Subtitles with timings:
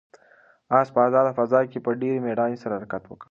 [0.79, 3.19] آس په آزاده فضا کې په ډېرې مېړانې سره حرکت وکړ.